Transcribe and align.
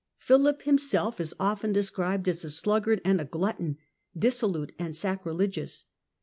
Philip 0.17 0.63
himself 0.63 1.19
is 1.21 1.31
^^^^ 1.33 1.37
^^o^ 1.37 1.45
often 1.45 1.71
described 1.71 2.27
as 2.27 2.43
a 2.43 2.49
sluggard 2.49 3.01
and 3.05 3.21
a 3.21 3.23
glutton, 3.23 3.77
dissolute 4.17 4.73
and 4.79 4.95
sacrilegious. 4.95 5.85